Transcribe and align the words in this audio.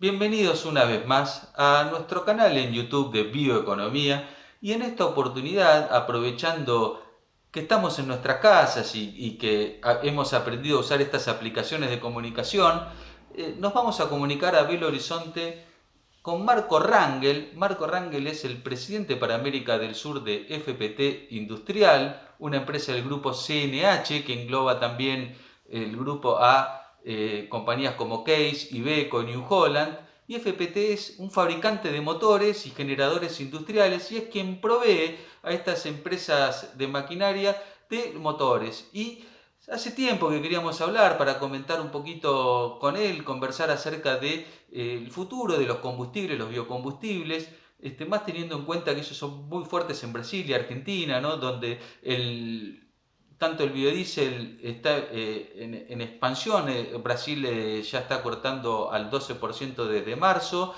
Bienvenidos 0.00 0.64
una 0.64 0.84
vez 0.84 1.04
más 1.08 1.52
a 1.56 1.88
nuestro 1.90 2.24
canal 2.24 2.56
en 2.56 2.72
YouTube 2.72 3.12
de 3.12 3.24
Bioeconomía 3.24 4.30
y 4.60 4.70
en 4.70 4.82
esta 4.82 5.04
oportunidad, 5.04 5.92
aprovechando 5.92 7.02
que 7.50 7.58
estamos 7.58 7.98
en 7.98 8.06
nuestras 8.06 8.36
casas 8.36 8.94
y, 8.94 9.38
que 9.38 9.80
hemos 10.04 10.34
aprendido 10.34 10.78
a 10.78 10.82
usar 10.82 11.02
estas 11.02 11.26
aplicaciones 11.26 11.90
de 11.90 11.98
comunicación, 11.98 12.80
eh, 13.34 13.56
nos 13.58 13.74
vamos 13.74 13.98
a 13.98 14.08
comunicar 14.08 14.54
a 14.54 14.62
Belo 14.62 14.86
Horizonte 14.86 15.64
con 16.22 16.44
Marco 16.44 16.78
Rangel. 16.78 17.50
Marco 17.56 17.88
Rangel 17.88 18.28
es 18.28 18.44
el 18.44 18.62
presidente 18.62 19.16
para 19.16 19.34
América 19.34 19.78
del 19.78 19.96
Sur 19.96 20.22
de 20.22 20.46
FPT 20.48 21.32
Industrial, 21.34 22.22
una 22.38 22.58
empresa 22.58 22.92
del 22.92 23.02
grupo 23.02 23.32
CNH 23.32 24.24
que 24.24 24.42
engloba 24.42 24.78
también 24.78 25.36
el 25.68 25.96
grupo 25.96 26.38
A 26.38 26.87
eh, 27.10 27.46
compañías 27.48 27.94
como 27.94 28.22
Case, 28.22 28.68
Iveco, 28.70 29.22
New 29.22 29.42
Holland, 29.48 29.96
y 30.26 30.34
FPT 30.38 30.76
es 30.92 31.14
un 31.16 31.30
fabricante 31.30 31.90
de 31.90 32.02
motores 32.02 32.66
y 32.66 32.70
generadores 32.70 33.40
industriales 33.40 34.12
y 34.12 34.18
es 34.18 34.24
quien 34.24 34.60
provee 34.60 35.16
a 35.42 35.52
estas 35.52 35.86
empresas 35.86 36.76
de 36.76 36.86
maquinaria 36.86 37.56
de 37.88 38.12
motores. 38.12 38.90
Y 38.92 39.24
hace 39.72 39.90
tiempo 39.92 40.28
que 40.28 40.42
queríamos 40.42 40.82
hablar 40.82 41.16
para 41.16 41.38
comentar 41.38 41.80
un 41.80 41.90
poquito 41.90 42.76
con 42.78 42.94
él, 42.94 43.24
conversar 43.24 43.70
acerca 43.70 44.18
del 44.18 44.44
de, 44.72 45.06
eh, 45.06 45.08
futuro 45.10 45.56
de 45.56 45.64
los 45.64 45.78
combustibles, 45.78 46.38
los 46.38 46.50
biocombustibles, 46.50 47.48
este, 47.80 48.04
más 48.04 48.26
teniendo 48.26 48.54
en 48.54 48.66
cuenta 48.66 48.92
que 48.92 49.00
ellos 49.00 49.16
son 49.16 49.48
muy 49.48 49.64
fuertes 49.64 50.04
en 50.04 50.12
Brasil 50.12 50.44
y 50.46 50.52
Argentina, 50.52 51.22
¿no? 51.22 51.38
donde 51.38 51.80
el, 52.02 52.87
tanto 53.38 53.62
el 53.62 53.70
biodiesel 53.70 54.58
está 54.62 54.98
eh, 54.98 55.86
en, 55.88 56.00
expansión, 56.00 56.68
eh, 56.68 56.90
Brasil 57.02 57.44
eh, 57.46 57.82
ya 57.82 58.00
está 58.00 58.20
cortando 58.20 58.90
al 58.90 59.10
12% 59.10 59.86
desde 59.86 60.16
marzo, 60.16 60.74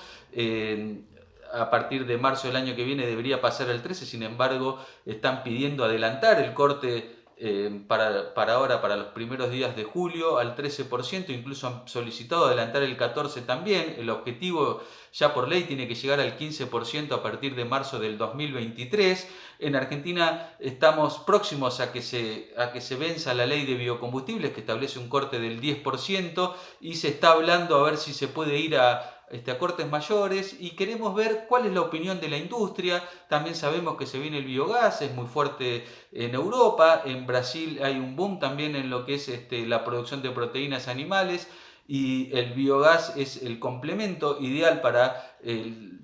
a 1.52 1.68
partir 1.68 2.06
de 2.06 2.16
marzo 2.16 2.46
del 2.46 2.56
año 2.56 2.76
que 2.76 2.84
viene 2.84 3.06
debería 3.06 3.40
pasar 3.40 3.70
al 3.70 3.82
13%, 3.82 3.94
sin 3.94 4.22
embargo 4.22 4.78
están 5.04 5.42
pidiendo 5.42 5.84
adelantar 5.84 6.40
el 6.40 6.54
corte 6.54 7.19
eh, 7.42 7.84
para, 7.88 8.34
para, 8.34 8.54
ahora, 8.54 8.82
para 8.82 8.96
los 8.96 9.06
primeros 9.08 9.50
días 9.50 9.74
de 9.74 9.84
julio, 9.84 10.36
al 10.36 10.54
13%, 10.54 11.30
incluso 11.30 11.66
han 11.66 11.88
solicitado 11.88 12.44
adelantar 12.44 12.82
el 12.82 12.98
14% 12.98 13.46
también. 13.46 13.96
El 13.98 14.10
objetivo 14.10 14.82
ya 15.14 15.32
por 15.32 15.48
ley 15.48 15.62
tiene 15.64 15.88
que 15.88 15.94
llegar 15.94 16.20
al 16.20 16.36
15% 16.36 17.12
a 17.12 17.22
partir 17.22 17.54
de 17.54 17.64
marzo 17.64 17.98
del 17.98 18.18
2023. 18.18 19.26
En 19.58 19.74
Argentina 19.74 20.54
estamos 20.58 21.18
próximos 21.20 21.80
a 21.80 21.92
que, 21.92 22.02
se, 22.02 22.52
a 22.58 22.72
que 22.72 22.82
se 22.82 22.96
venza 22.96 23.32
la 23.32 23.46
ley 23.46 23.64
de 23.64 23.74
biocombustibles 23.74 24.52
que 24.52 24.60
establece 24.60 24.98
un 24.98 25.08
corte 25.08 25.40
del 25.40 25.62
10% 25.62 26.54
y 26.82 26.96
se 26.96 27.08
está 27.08 27.32
hablando 27.32 27.78
a 27.78 27.84
ver 27.84 27.96
si 27.96 28.12
se 28.12 28.28
puede 28.28 28.58
ir 28.58 28.76
a 28.76 29.19
este, 29.30 29.50
a 29.50 29.58
cortes 29.58 29.88
mayores 29.88 30.56
y 30.58 30.70
queremos 30.70 31.14
ver 31.14 31.46
cuál 31.48 31.66
es 31.66 31.72
la 31.72 31.82
opinión 31.82 32.20
de 32.20 32.28
la 32.28 32.36
industria. 32.36 33.02
También 33.28 33.54
sabemos 33.54 33.96
que 33.96 34.06
se 34.06 34.18
viene 34.18 34.38
el 34.38 34.44
biogás, 34.44 35.02
es 35.02 35.14
muy 35.14 35.26
fuerte 35.26 35.84
en 36.12 36.34
Europa, 36.34 37.02
en 37.04 37.26
Brasil 37.26 37.80
hay 37.82 37.96
un 37.96 38.16
boom 38.16 38.38
también 38.38 38.74
en 38.76 38.90
lo 38.90 39.06
que 39.06 39.14
es 39.14 39.28
este, 39.28 39.66
la 39.66 39.84
producción 39.84 40.20
de 40.22 40.30
proteínas 40.30 40.88
animales 40.88 41.48
y 41.86 42.36
el 42.36 42.52
biogás 42.54 43.16
es 43.16 43.42
el 43.42 43.58
complemento 43.58 44.40
ideal 44.40 44.80
para 44.80 45.38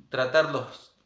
tratar 0.08 0.50
los, 0.50 0.96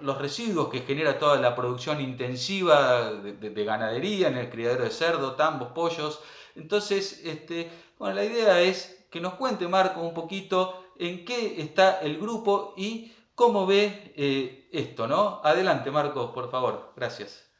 los 0.00 0.18
residuos 0.18 0.68
que 0.68 0.80
genera 0.80 1.18
toda 1.18 1.40
la 1.40 1.54
producción 1.56 2.00
intensiva 2.00 3.12
de, 3.12 3.64
ganadería 3.64 4.28
en 4.28 4.36
el 4.36 4.50
criadero 4.50 4.84
de 4.84 4.90
cerdo, 4.90 5.34
tambos, 5.34 5.72
pollos. 5.72 6.20
Entonces, 6.54 7.22
este, 7.24 7.70
bueno, 7.98 8.16
la 8.16 8.24
idea 8.24 8.60
es 8.60 9.06
que 9.10 9.20
nos 9.20 9.34
cuente 9.34 9.66
Marco 9.68 10.00
un 10.00 10.14
poquito 10.14 10.84
en 11.00 11.24
qué 11.24 11.60
está 11.60 11.98
el 12.00 12.18
grupo 12.18 12.74
y 12.76 13.12
cómo 13.34 13.66
ve 13.66 14.12
eh, 14.16 14.68
esto, 14.70 15.06
¿no? 15.06 15.40
Adelante, 15.42 15.90
Marcos, 15.90 16.30
por 16.32 16.50
favor. 16.50 16.92
Gracias. 16.94 17.50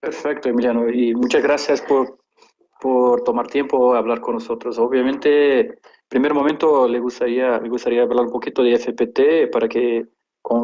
Perfecto, 0.00 0.48
Emiliano, 0.48 0.88
y 0.88 1.14
muchas 1.14 1.42
gracias 1.42 1.80
por, 1.82 2.18
por 2.80 3.22
tomar 3.22 3.46
tiempo 3.46 3.94
a 3.94 3.98
hablar 3.98 4.20
con 4.20 4.34
nosotros. 4.34 4.78
Obviamente, 4.78 5.60
en 5.60 5.78
primer 6.08 6.34
momento 6.34 6.88
le 6.88 6.98
gustaría, 6.98 7.58
me 7.60 7.68
gustaría 7.68 8.02
hablar 8.02 8.26
un 8.26 8.32
poquito 8.32 8.62
de 8.62 8.76
FPT 8.78 9.50
para 9.52 9.68
que 9.68 10.06
con, 10.42 10.62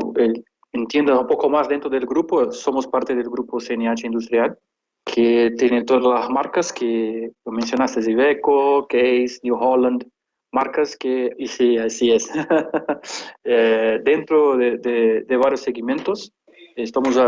entiendan 0.72 1.18
un 1.18 1.26
poco 1.26 1.48
más 1.48 1.68
dentro 1.68 1.88
del 1.88 2.06
grupo. 2.06 2.50
Somos 2.52 2.86
parte 2.86 3.14
del 3.14 3.28
grupo 3.28 3.60
CNH 3.60 4.06
Industrial, 4.06 4.58
que 5.04 5.52
tiene 5.56 5.84
todas 5.84 6.04
las 6.04 6.30
marcas 6.30 6.72
que 6.72 7.30
mencionaste, 7.44 8.10
Iveco, 8.10 8.86
Case, 8.88 9.38
New 9.42 9.56
Holland, 9.56 10.04
marcas 10.54 10.96
que, 10.96 11.30
y 11.36 11.48
sí, 11.48 11.76
así 11.76 12.12
es, 12.12 12.30
eh, 13.44 13.98
dentro 14.04 14.56
de, 14.56 14.78
de, 14.78 15.36
varios 15.36 15.62
segmentos, 15.62 16.32
estamos 16.76 17.18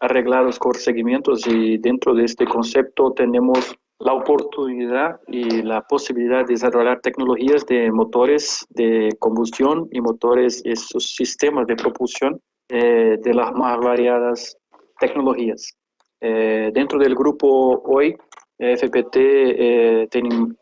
arreglados 0.00 0.58
con 0.58 0.74
segmentos 0.74 1.46
y 1.46 1.78
dentro 1.78 2.14
de 2.14 2.24
este 2.24 2.46
concepto 2.46 3.12
tenemos 3.12 3.76
la 3.98 4.12
oportunidad 4.12 5.20
y 5.26 5.62
la 5.62 5.82
posibilidad 5.82 6.46
de 6.46 6.54
desarrollar 6.54 7.00
tecnologías 7.00 7.66
de 7.66 7.90
motores 7.90 8.64
de 8.70 9.10
combustión 9.18 9.88
y 9.90 10.00
motores, 10.00 10.62
esos 10.64 11.14
sistemas 11.16 11.66
de 11.66 11.74
propulsión 11.74 12.40
eh, 12.68 13.18
de 13.20 13.34
las 13.34 13.52
más 13.54 13.76
variadas 13.78 14.56
tecnologías. 15.00 15.74
Eh, 16.20 16.70
dentro 16.72 16.98
del 17.00 17.16
grupo 17.16 17.82
hoy, 17.84 18.16
FPT 18.60 20.10
tiene 20.10 20.56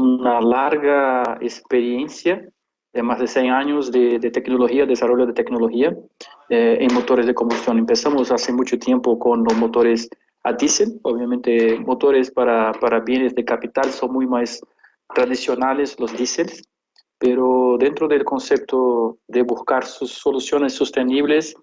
una 0.00 0.40
larga 0.40 1.38
experiencia 1.40 2.48
de 2.92 3.02
más 3.02 3.20
de 3.20 3.28
100 3.28 3.50
años 3.50 3.92
de, 3.92 4.18
tecnología, 4.30 4.84
desarrollo 4.84 5.26
de 5.26 5.32
tecnología 5.32 5.96
eh, 6.48 6.78
en 6.80 6.92
motores 6.92 7.26
de 7.26 7.34
combustión. 7.34 7.78
Empezamos 7.78 8.32
hace 8.32 8.52
mucho 8.52 8.78
tiempo 8.78 9.18
con 9.18 9.44
los 9.44 9.56
motores 9.56 10.08
a 10.42 10.52
diésel, 10.54 10.98
obviamente 11.02 11.78
motores 11.80 12.30
para, 12.30 12.72
para 12.72 13.00
bienes 13.00 13.34
de 13.34 13.44
capital 13.44 13.90
son 13.90 14.12
muy 14.12 14.26
más 14.26 14.60
tradicionales 15.14 16.00
los 16.00 16.16
diésels, 16.16 16.62
pero 17.18 17.76
dentro 17.78 18.08
del 18.08 18.24
concepto 18.24 19.18
de 19.28 19.42
buscar 19.42 19.84
sus 19.84 20.12
soluciones 20.12 20.72
sostenibles, 20.72 21.54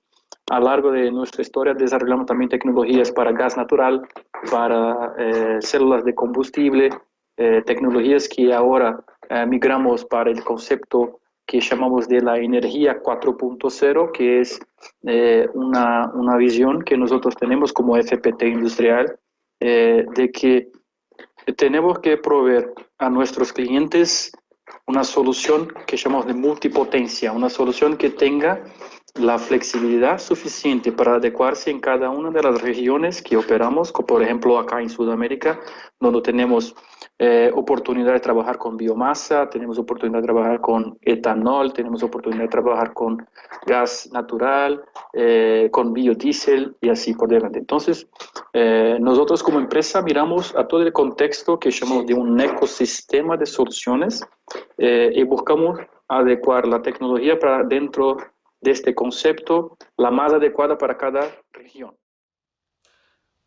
a 0.49 0.59
lo 0.59 0.65
largo 0.65 0.91
de 0.91 1.11
nuestra 1.11 1.41
historia 1.41 1.73
desarrollamos 1.73 2.27
también 2.27 2.49
tecnologías 2.49 3.11
para 3.11 3.31
gas 3.31 3.57
natural, 3.57 4.07
para 4.51 5.13
eh, 5.17 5.57
células 5.59 6.05
de 6.05 6.13
combustible, 6.13 6.89
eh, 7.37 7.61
tecnologías 7.65 8.27
que 8.27 8.53
ahora 8.53 8.99
eh, 9.29 9.45
migramos 9.45 10.03
para 10.05 10.31
el 10.31 10.43
concepto 10.43 11.19
que 11.45 11.61
llamamos 11.61 12.07
de 12.07 12.21
la 12.21 12.37
energía 12.37 13.01
4.0, 13.01 14.11
que 14.11 14.41
es 14.41 14.59
eh, 15.03 15.47
una, 15.53 16.11
una, 16.13 16.35
visión 16.35 16.81
que 16.81 16.97
nosotros 16.97 17.35
tenemos 17.35 17.71
como 17.71 17.95
FPT 17.95 18.43
industrial, 18.43 19.17
de 19.59 20.31
que 20.31 20.69
tenemos 21.55 21.97
que 21.99 22.17
proveer 22.17 22.73
a 22.99 23.09
nuestros 23.09 23.51
clientes 23.53 24.31
una 24.85 25.03
solución 25.03 25.73
que 25.87 25.97
llamamos 25.97 26.27
de 26.27 26.33
multipotencia, 26.33 27.31
una 27.31 27.49
solución 27.49 27.97
que 27.97 28.09
tenga 28.11 28.63
la 29.19 29.37
flexibilidad 29.37 30.19
suficiente 30.19 30.91
para 30.91 31.15
adecuarse 31.15 31.71
en 31.71 31.79
cada 31.79 32.09
una 32.09 32.31
de 32.31 32.41
las 32.43 32.61
regiones 32.61 33.21
que 33.21 33.37
operamos, 33.37 33.91
como 33.91 34.07
por 34.07 34.23
ejemplo 34.23 34.59
acá 34.59 34.81
en 34.81 34.89
Sudamérica, 34.89 35.59
donde 35.99 36.21
tenemos 36.21 36.75
eh, 37.19 37.51
oportunidad 37.55 38.13
de 38.13 38.19
trabajar 38.19 38.59
con 38.59 38.77
biomasa, 38.77 39.49
tenemos 39.49 39.79
oportunidad 39.79 40.19
de 40.19 40.25
trabajar 40.25 40.61
con 40.61 40.99
etanol, 41.01 41.73
tenemos 41.73 42.03
oportunidad 42.03 42.43
de 42.43 42.47
trabajar 42.47 42.93
con 42.93 43.25
gas 43.65 44.07
natural, 44.11 44.83
eh, 45.13 45.69
con 45.71 45.93
biodiesel 45.93 46.75
y 46.79 46.89
así 46.89 47.15
por 47.15 47.29
delante. 47.29 47.57
Entonces, 47.57 48.07
eh, 48.53 48.97
nosotros 49.01 49.41
como 49.41 49.59
empresa 49.59 50.01
miramos 50.03 50.55
a 50.55 50.67
todo 50.67 50.83
el 50.83 50.93
contexto 50.93 51.57
que 51.57 51.71
llamamos 51.71 52.05
de 52.05 52.13
un 52.13 52.39
ecosistema 52.39 53.35
de 53.35 53.47
soluciones 53.47 54.23
y 54.77 55.23
buscamos 55.23 55.79
adecuar 56.07 56.67
la 56.67 56.81
tecnología 56.81 57.37
para 57.37 57.63
dentro 57.63 58.17
de 58.61 58.71
este 58.71 58.95
concepto, 58.95 59.77
la 59.97 60.11
más 60.11 60.33
adecuada 60.33 60.77
para 60.77 60.97
cada 60.97 61.31
región. 61.51 61.95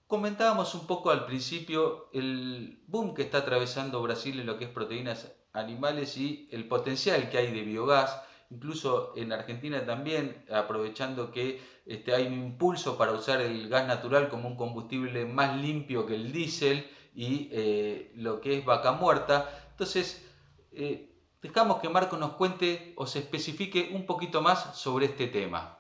Comentábamos 0.07 0.75
un 0.75 0.87
poco 0.87 1.11
al 1.11 1.25
principio 1.25 2.11
el 2.13 2.83
boom 2.87 3.15
que 3.15 3.23
está 3.23 3.39
atravesando 3.39 4.03
Brasil 4.03 4.41
en 4.41 4.47
lo 4.47 4.59
que 4.59 4.65
es 4.65 4.71
proteínas 4.71 5.33
animales 5.53 6.17
y 6.17 6.49
el 6.51 6.67
potencial 6.67 7.31
que 7.31 7.39
hay 7.39 7.53
de 7.53 7.63
biogás, 7.63 8.21
incluso 8.51 9.13
en 9.17 9.33
Argentina 9.33 9.85
también, 9.87 10.45
aprovechando 10.51 11.31
que 11.31 11.61
este, 11.87 12.15
hay 12.15 12.27
un 12.27 12.35
impulso 12.35 12.99
para 12.99 13.13
usar 13.13 13.41
el 13.41 13.69
gas 13.69 13.87
natural 13.87 14.29
como 14.29 14.49
un 14.49 14.57
combustible 14.57 15.25
más 15.27 15.57
limpio 15.57 16.07
que 16.07 16.17
el 16.17 16.33
diésel 16.33 16.89
y 17.15 17.49
eh, 17.53 18.13
lo 18.17 18.41
que 18.41 18.59
es 18.59 18.65
vaca 18.65 18.93
muerta. 18.93 19.49
Entonces, 19.71 20.27
eh, 20.73 21.10
dejamos 21.43 21.81
que 21.81 21.89
Marco 21.89 22.17
nos 22.17 22.35
cuente 22.35 22.93
o 22.97 23.07
se 23.07 23.21
especifique 23.21 23.91
un 23.93 24.07
poquito 24.07 24.43
más 24.43 24.77
sobre 24.77 25.07
este 25.07 25.27
tema. 25.29 25.79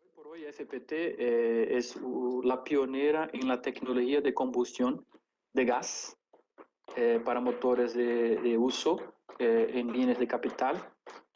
Hoy 0.00 0.08
por 0.14 0.26
hoy 0.28 0.44
FPT 0.44 0.92
eh, 0.92 1.76
es 1.76 1.98
la 2.44 2.62
pionera 2.62 3.28
en 3.32 3.48
la 3.48 3.60
tecnología 3.60 4.20
de 4.20 4.32
combustión 4.32 5.04
de 5.52 5.64
gas 5.64 6.16
eh, 6.96 7.20
para 7.24 7.40
motores 7.40 7.94
de, 7.94 8.56
uso 8.58 9.00
eh, 9.38 9.70
en 9.74 9.92
bienes 9.92 10.18
de 10.18 10.26
capital, 10.26 10.76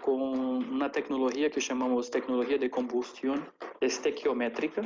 con 0.03 0.21
una 0.23 0.93
tecnología 0.93 1.51
que 1.51 1.61
llamamos 1.61 2.11
tecnología 2.11 2.59
de 2.59 2.71
combustión 2.71 3.51
estequiométrica, 3.81 4.83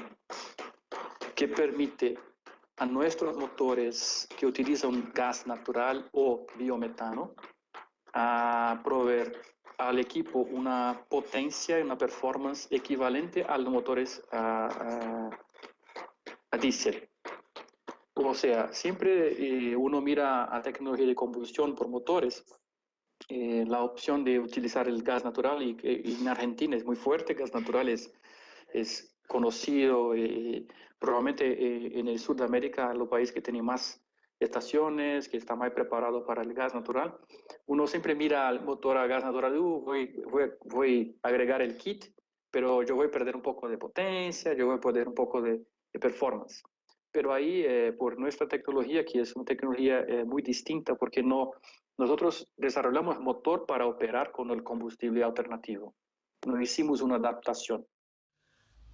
que 1.35 1.49
permite 1.49 2.19
a 2.77 2.87
nuestros 2.87 3.37
motores 3.37 4.29
que 4.39 4.47
utilizan 4.47 5.11
gas 5.13 5.47
natural 5.47 6.09
o 6.13 6.47
biometano 6.57 7.35
a 8.13 8.81
proveer 8.85 9.41
al 9.79 9.99
equipo 9.99 10.41
una 10.41 11.05
potencia 11.09 11.79
y 11.79 11.83
una 11.83 11.97
performance 11.97 12.69
equivalente 12.71 13.45
a 13.45 13.57
los 13.57 13.73
motores 13.73 14.23
a, 14.31 15.31
a, 16.51 16.57
diésel. 16.59 17.09
O 18.15 18.35
sea, 18.35 18.73
siempre 18.73 19.71
eh, 19.71 19.77
uno 19.77 20.01
mira 20.01 20.55
a 20.55 20.61
tecnología 20.61 21.07
de 21.07 21.15
combustión 21.15 21.75
por 21.75 21.89
motores, 21.89 22.45
eh, 23.29 23.65
la 23.67 23.83
opción 23.83 24.25
de 24.25 24.41
utilizar 24.41 24.89
el 24.89 25.03
gas 25.03 25.25
natural 25.25 25.63
y, 25.63 25.77
en 25.85 26.27
Argentina 26.27 26.77
es 26.77 26.85
muy 26.85 26.97
fuerte, 26.97 27.35
gas 27.35 27.55
natural 27.55 27.89
es, 27.89 28.13
es 28.73 29.17
conocido, 29.29 30.15
eh, 30.15 30.67
probablemente 30.99 31.47
eh, 31.47 31.99
en 32.01 32.09
el 32.09 32.19
sur 32.19 32.37
de 32.37 32.45
América, 32.45 32.93
los 32.95 33.09
países 33.09 33.33
que 33.33 33.41
tienen 33.41 33.65
más 33.65 34.03
estaciones, 34.41 35.29
que 35.29 35.37
están 35.37 35.59
más 35.59 35.71
preparados 35.71 36.25
para 36.27 36.43
el 36.43 36.55
gas 36.55 36.75
natural, 36.75 37.15
uno 37.67 37.87
siempre 37.87 38.15
mira 38.15 38.49
al 38.49 38.65
motor 38.65 38.97
a 38.97 39.07
gas 39.07 39.23
natural, 39.23 39.57
uh, 39.59 39.81
voy, 39.83 40.13
voy, 40.31 40.51
voy, 40.65 41.19
a 41.23 41.29
agregar 41.29 41.63
el 41.63 41.77
kit, 41.77 42.07
pero 42.51 42.83
yo 42.83 42.97
voy 42.97 43.07
a 43.07 43.11
perder 43.11 43.37
un 43.37 43.43
poco 43.43 43.69
de 43.69 43.79
potencia, 43.79 44.55
yo 44.55 44.67
voy 44.67 44.77
a 44.77 44.81
perder 44.81 45.09
un 45.09 45.15
poco 45.15 45.41
de, 45.41 45.63
performance. 46.01 46.63
Pero 47.13 47.33
ahí, 47.35 47.65
eh, 47.67 47.93
por 47.93 48.19
nuestra 48.19 48.47
tecnología, 48.47 49.05
que 49.05 49.21
es 49.21 49.35
una 49.35 49.45
tecnología 49.45 50.07
muy 50.25 50.41
distinta, 50.41 50.95
porque 50.95 51.23
no, 51.23 51.51
nosotros 52.01 52.51
desarrollamos 52.57 53.21
motor 53.21 53.67
para 53.67 53.87
operar 53.87 54.33
con 54.33 54.51
el 54.51 54.63
combustible 54.63 55.23
alternativo. 55.23 55.95
No 56.47 56.59
hicimos 56.59 57.03
una 57.03 57.17
adaptación. 57.17 57.87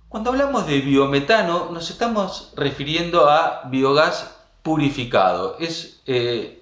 Cuando 0.08 0.31
hablamos 0.31 0.66
de 0.66 0.81
biometano, 0.81 1.70
nos 1.70 1.90
estamos 1.90 2.52
refiriendo 2.56 3.28
a 3.28 3.69
biogás 3.70 4.35
purificado. 4.66 5.56
Es, 5.60 6.02
eh, 6.06 6.60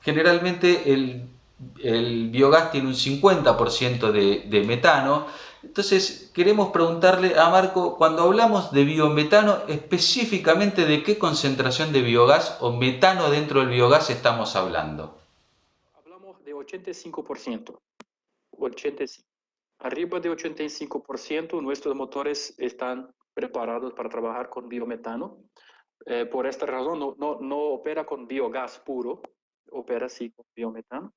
generalmente 0.00 0.90
el, 0.90 1.28
biogás 2.30 2.72
tiene 2.72 2.88
un 2.88 2.94
50% 2.94 4.10
de, 4.12 4.44
de, 4.48 4.64
metano. 4.64 5.26
Entonces 5.62 6.30
queremos 6.32 6.70
preguntarle 6.70 7.38
a 7.38 7.50
Marco, 7.50 7.98
cuando 7.98 8.22
hablamos 8.22 8.72
de 8.72 8.84
biometano, 8.84 9.58
específicamente 9.68 10.86
de 10.86 11.02
qué 11.02 11.18
concentración 11.18 11.92
de 11.92 12.00
biogás 12.00 12.56
o 12.60 12.72
metano 12.72 13.28
dentro 13.28 13.60
del 13.60 13.68
biogás 13.68 14.08
estamos 14.08 14.56
hablando. 14.56 15.18
Hablamos 15.98 16.42
de 16.46 16.54
85%. 16.54 17.76
85. 18.58 19.28
Arriba 19.80 20.18
de 20.18 20.30
85% 20.30 21.60
nuestros 21.60 21.94
motores 21.94 22.54
están 22.56 23.14
preparados 23.34 23.92
para 23.92 24.08
trabajar 24.08 24.48
con 24.48 24.66
biometano. 24.66 25.36
Eh, 26.06 26.26
por 26.26 26.46
esta 26.46 26.66
razón 26.66 26.98
no, 26.98 27.14
no, 27.18 27.40
no, 27.40 27.58
opera 27.58 28.04
con 28.04 28.26
biogás 28.26 28.78
puro, 28.80 29.22
opera 29.70 30.08
sí 30.08 30.30
con 30.30 30.46
biometano. 30.54 31.14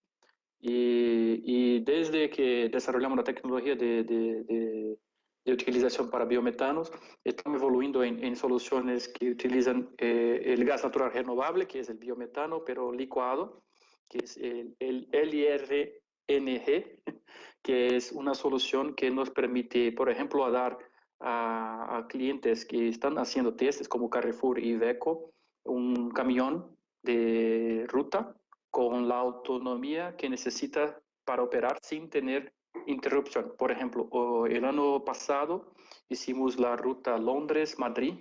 Y, 0.60 1.42
y 1.46 1.80
desde 1.82 2.30
que 2.30 2.70
desarrollamos 2.70 3.18
la 3.18 3.24
tecnología 3.24 3.76
de, 3.76 4.04
de, 4.04 4.44
de, 4.44 4.98
de 5.46 5.54
utilización 5.54 6.10
para 6.10 6.26
biometanos, 6.26 6.92
estamos 7.24 7.62
evolucionando 7.62 8.04
en, 8.04 8.24
en 8.24 8.36
soluciones 8.36 9.08
que 9.08 9.32
utilizan 9.32 9.90
eh, 9.98 10.42
el 10.46 10.66
gas 10.66 10.84
natural 10.84 11.12
renovable, 11.12 11.68
que 11.68 11.80
es 11.80 11.90
el 11.90 11.98
biometano, 11.98 12.64
pero 12.66 12.92
licuado, 12.92 13.64
que 14.10 14.20
es 14.20 14.38
el, 14.38 14.76
el 14.80 15.08
LIR 15.12 16.02
NG, 16.28 17.02
que 17.62 17.96
es 17.96 18.12
una 18.12 18.34
solución 18.34 18.96
que 18.96 19.12
nos 19.12 19.30
permite, 19.30 19.92
por 19.92 20.10
ejemplo, 20.10 20.50
dar 20.52 20.78
a, 21.20 22.06
clientes 22.10 22.66
que 22.66 22.90
están 22.90 23.18
haciendo 23.18 23.56
testes 23.56 23.90
como 23.90 24.10
Carrefour 24.10 24.60
y 24.60 24.70
Iveco 24.70 25.32
un 25.66 26.12
camión 26.12 26.78
de 27.04 27.86
ruta 27.88 28.36
con 28.70 29.08
la 29.08 29.18
autonomía 29.18 30.16
que 30.16 30.30
necesita 30.30 31.00
para 31.26 31.44
operar 31.44 31.80
sin 31.82 32.10
tener 32.10 32.54
interrupción. 32.86 33.54
Por 33.58 33.72
ejemplo, 33.72 34.46
el 34.46 34.64
año 34.64 35.04
pasado 35.04 35.74
hicimos 36.10 36.60
la 36.60 36.76
ruta 36.76 37.18
Londres-Madrid 37.18 38.14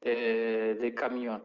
eh, 0.00 0.76
de 0.80 0.94
camión 0.94 1.42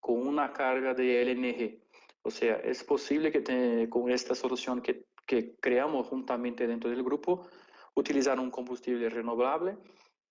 con 0.00 0.26
una 0.26 0.52
carga 0.52 0.94
de 0.94 1.24
LNG. 1.24 1.80
O 2.22 2.30
sea, 2.30 2.56
es 2.56 2.82
posible 2.84 3.30
que 3.30 3.88
con 3.88 4.10
esta 4.10 4.34
solución 4.34 4.80
que, 4.82 5.06
que, 5.26 5.54
creamos 5.60 6.08
juntamente 6.08 6.66
dentro 6.66 6.90
del 6.90 7.02
grupo, 7.02 7.46
utilizar 7.94 8.38
un 8.40 8.50
combustible 8.50 9.08
renovable 9.08 9.76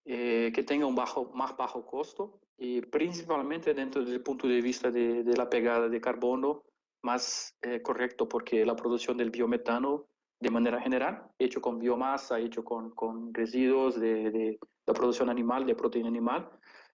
eh, 0.05 0.51
que 0.53 0.63
tenga 0.63 0.85
un 0.85 0.95
bajo, 0.95 1.31
más 1.33 1.55
bajo 1.55 1.85
costo 1.85 2.39
y 2.57 2.81
principalmente 2.81 3.73
dentro 3.73 4.03
del 4.03 4.21
punto 4.21 4.47
de 4.47 4.61
vista 4.61 4.91
de, 4.91 5.23
de 5.23 5.37
la 5.37 5.49
pegada 5.49 5.89
de 5.89 6.01
carbono 6.01 6.63
más 7.01 7.57
eh, 7.61 7.81
correcto, 7.81 8.27
porque 8.27 8.65
la 8.65 8.75
producción 8.75 9.17
del 9.17 9.31
biometano 9.31 10.05
de 10.39 10.49
manera 10.49 10.79
general, 10.81 11.29
hecho 11.39 11.61
con 11.61 11.79
biomasa, 11.79 12.39
hecho 12.39 12.63
con, 12.63 12.91
con 12.91 13.33
residuos 13.33 13.99
de, 13.99 14.31
de 14.31 14.59
la 14.85 14.93
producción 14.93 15.29
animal, 15.29 15.65
de 15.65 15.75
proteína 15.75 16.09
animal, 16.09 16.49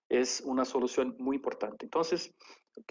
es 0.07 0.41
una 0.45 0.65
solución 0.65 1.15
muy 1.19 1.37
importante. 1.37 1.85
Entonces, 1.85 2.33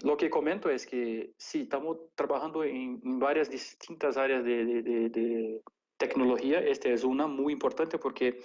lo 0.03 0.17
que 0.17 0.29
comento 0.29 0.69
es 0.69 0.85
que 0.85 1.33
sí, 1.37 1.61
estamos 1.61 1.97
trabajando 2.15 2.63
en, 2.63 2.99
varias 3.19 3.49
distintas 3.49 4.17
áreas 4.17 4.43
de, 4.43 5.61
tecnología. 5.99 6.59
Esta 6.59 6.89
es 6.89 7.03
una 7.03 7.27
muy 7.27 7.53
importante 7.53 7.99
porque 7.99 8.39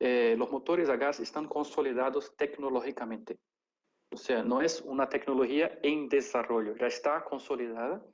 eh, 0.00 0.34
los 0.36 0.50
motores 0.50 0.88
a 0.88 0.96
gas 0.96 1.20
están 1.20 1.46
consolidados 1.46 2.34
tecnológicamente. 2.36 3.38
O 4.10 4.16
sea, 4.16 4.42
no 4.42 4.60
es 4.60 4.80
una 4.80 5.08
tecnología 5.08 5.78
en 5.82 6.08
desarrollo, 6.08 6.74
ya 6.76 6.86
está 6.86 7.22
consolidada. 7.24 8.04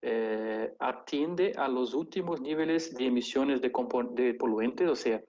Eh, 0.00 0.72
atiende 0.78 1.52
a 1.56 1.68
los 1.68 1.92
últimos 1.92 2.40
niveles 2.40 2.94
de 2.94 3.06
emisiones 3.06 3.60
de, 3.60 3.70
de 4.12 4.34
poluentes, 4.34 4.88
o 4.88 4.96
sea, 4.96 5.20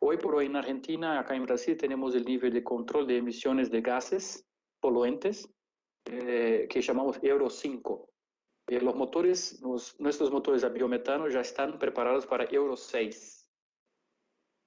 Hoy 0.00 0.16
por 0.16 0.36
hoy 0.36 0.46
en 0.46 0.56
Argentina, 0.56 1.18
acá 1.18 1.34
en 1.34 1.44
Brasil, 1.44 1.76
tenemos 1.76 2.14
el 2.14 2.24
nivel 2.24 2.52
de 2.52 2.62
control 2.62 3.06
de 3.06 3.16
emisiones 3.16 3.70
de 3.70 3.80
gases 3.80 4.46
poluentes 4.80 5.48
eh, 6.04 6.66
que 6.70 6.80
llamamos 6.80 7.18
Euro 7.22 7.50
5. 7.50 8.07
Eh, 8.68 8.80
los 8.80 8.94
motores, 8.94 9.62
nuestros 9.98 10.30
motores 10.30 10.62
a 10.62 10.68
biometano 10.68 11.28
ya 11.28 11.40
están 11.40 11.78
preparados 11.78 12.26
para 12.26 12.44
Euro 12.44 12.76
6. 12.76 13.50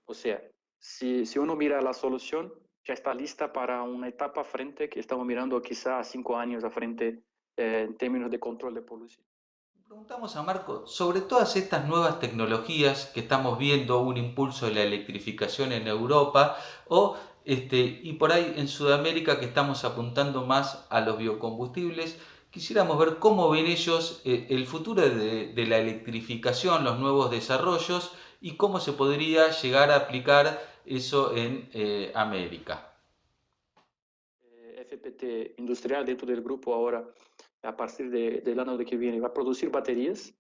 O 0.06 0.14
sea, 0.14 0.42
si, 0.80 1.26
si 1.26 1.38
uno 1.38 1.56
mira 1.56 1.80
la 1.82 1.94
solución, 1.94 2.52
ya 2.84 2.96
está 2.96 3.14
lista 3.14 3.54
para 3.54 3.84
una 3.84 4.08
etapa 4.08 4.44
frente 4.44 4.90
que 4.90 5.00
estamos 5.00 5.26
mirando 5.26 5.62
quizá 5.62 6.00
a 6.00 6.04
cinco 6.04 6.36
años 6.36 6.64
a 6.64 6.72
frente 6.72 7.24
eh, 7.58 7.86
en 7.88 7.96
términos 7.96 8.32
de 8.32 8.40
control 8.40 8.74
de 8.74 8.82
polución. 8.82 9.24
Preguntamos 9.86 10.36
a 10.36 10.42
Marco 10.42 10.88
sobre 10.88 11.22
todas 11.22 11.56
estas 11.56 11.86
nuevas 11.86 12.20
tecnologías 12.20 13.08
que 13.14 13.20
estamos 13.20 13.60
viendo, 13.60 14.02
un 14.02 14.18
impulso 14.18 14.66
de 14.66 14.74
la 14.74 14.84
electrificación 14.84 15.74
en 15.74 15.88
Europa 15.88 16.56
o 16.88 17.18
este, 17.44 18.00
y 18.02 18.14
por 18.14 18.32
ahí 18.32 18.54
en 18.56 18.68
Sudamérica 18.68 19.40
que 19.40 19.46
estamos 19.46 19.84
apuntando 19.84 20.46
más 20.46 20.88
a 20.90 21.02
los 21.02 21.18
biocombustibles. 21.18 22.18
Quisiéramos 22.52 23.00
ver 23.00 23.18
cómo 23.18 23.50
ven 23.50 23.66
ellos 23.66 24.22
eh, 24.26 24.48
el 24.50 24.68
futuro 24.68 25.02
de, 25.02 25.66
la 25.66 25.78
electrificación, 25.78 26.84
los 26.84 27.00
nuevos 27.00 27.32
desarrollos 27.32 28.14
y 28.42 28.58
cómo 28.58 28.82
se 28.82 28.92
podría 28.92 29.52
llegar 29.52 29.90
a 29.90 29.96
aplicar 29.96 30.60
eso 30.86 31.34
en 31.34 31.70
eh, 31.72 32.12
América. 32.14 32.94
Eh, 34.44 34.86
FPT 34.86 35.60
industrial 35.60 36.06
dentro 36.06 36.28
del 36.28 36.42
grupo 36.42 36.74
ahora 36.74 37.08
a 37.64 37.78
partir 37.78 38.10
de, 38.10 38.42
del 38.42 38.60
año 38.60 38.76
de 38.76 38.86
que 38.86 38.98
viene, 38.98 39.22
va 39.22 39.30
a 39.30 39.34
producir 39.34 39.70
baterías. 39.70 40.34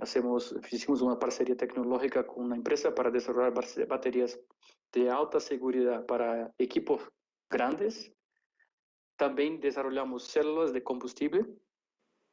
Hacemos, 0.00 0.56
hicimos 0.70 1.00
una 1.00 1.18
parcería 1.18 1.56
tecnológica 1.56 2.26
con 2.26 2.46
una 2.46 2.56
empresa 2.56 2.92
para 2.92 3.10
desarrollar 3.10 3.54
baterías 3.86 4.36
de 4.92 5.10
alta 5.10 5.38
seguridad 5.38 6.06
para 6.06 6.52
equipos 6.58 7.02
grandes. 7.48 8.10
También 9.16 9.60
desarrollamos 9.60 10.24
células 10.24 10.72
de 10.72 10.82
combustible. 10.82 11.46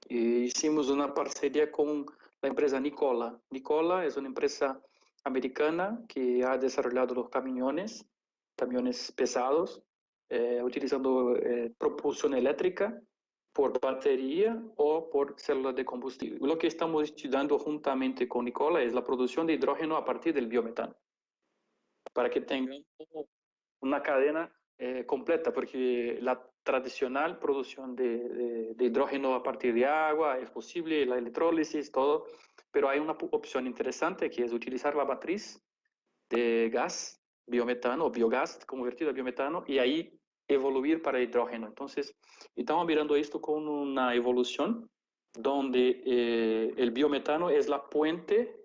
Y 0.08 0.44
hicimos 0.44 0.90
una 0.90 1.14
parcería 1.14 1.72
con 1.72 2.06
la 2.42 2.50
empresa 2.50 2.80
Nicola. 2.80 3.40
Nicola 3.50 4.06
es 4.06 4.18
una 4.18 4.28
empresa 4.28 4.82
americana 5.24 6.02
que 6.08 6.44
ha 6.44 6.58
desarrollado 6.58 7.16
los 7.16 7.30
camiones, 7.30 8.06
camiones 8.56 9.12
pesados, 9.12 9.82
eh, 10.30 10.62
utilizando 10.64 11.36
eh, 11.36 11.74
propulsión 11.78 12.34
eléctrica 12.34 13.02
por 13.52 13.80
batería 13.80 14.62
o 14.78 15.10
por 15.10 15.40
células 15.40 15.76
de 15.76 15.84
combustible. 15.84 16.40
Lo 16.40 16.58
que 16.58 16.68
estamos 16.68 17.04
estudiando 17.04 17.58
juntamente 17.58 18.28
con 18.28 18.46
Nicola 18.46 18.82
es 18.82 18.94
la 18.94 19.04
producción 19.04 19.48
de 19.48 19.54
hidrógeno 19.54 19.98
a 19.98 20.06
partir 20.06 20.34
del 20.34 20.48
biometano, 20.48 20.96
para 22.14 22.30
que 22.30 22.42
tengan 22.42 22.86
una 23.82 24.02
cadena 24.02 24.54
eh, 24.78 25.06
completa, 25.06 25.52
porque 25.52 26.20
la 26.22 26.49
tradicional 26.64 27.40
producción 27.40 27.96
de, 27.96 28.74
de, 28.76 28.86
hidrógeno 28.86 29.34
a 29.34 29.44
partir 29.44 29.74
de 29.74 29.86
agua 29.86 30.38
es 30.40 30.50
posible, 30.52 31.06
la 31.06 31.18
electrólisis, 31.18 31.92
todo, 31.92 32.26
pero 32.72 32.90
hay 32.90 33.00
una 33.00 33.14
opción 33.32 33.66
interesante 33.66 34.30
que 34.30 34.44
es 34.44 34.54
utilizar 34.54 34.96
la 34.96 35.06
matriz 35.06 35.62
de 36.30 36.70
gas, 36.72 37.22
biometano 37.48 38.06
o 38.06 38.12
biogás 38.12 38.64
convertido 38.66 39.10
a 39.10 39.14
biometano 39.14 39.64
y 39.68 39.80
ahí 39.80 40.20
evoluir 40.48 41.02
para 41.02 41.22
hidrógeno. 41.22 41.68
Entonces, 41.68 42.16
estamos 42.56 42.86
mirando 42.86 43.16
esto 43.16 43.40
con 43.42 43.68
una 43.68 44.14
evolución 44.14 44.90
donde 45.34 46.02
eh, 46.06 46.74
el 46.78 46.92
biometano 46.92 47.50
es 47.50 47.68
la 47.68 47.88
puente 47.88 48.56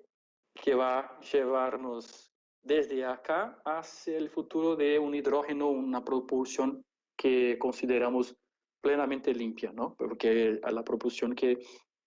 que 0.54 0.74
va 0.74 1.00
a 1.00 1.20
llevarnos 1.20 2.32
desde 2.62 3.04
acá 3.04 3.60
hacia 3.64 4.16
el 4.16 4.30
futuro 4.30 4.76
de 4.76 4.98
un 4.98 5.14
hidrógeno, 5.14 5.68
una 5.68 6.02
propulsión 6.02 6.82
que 7.16 7.58
consideramos 7.58 8.36
plenamente 8.80 9.32
limpia, 9.34 9.72
¿no? 9.72 9.94
Porque 9.96 10.60
la 10.70 10.84
propulsión 10.84 11.34
que 11.34 11.58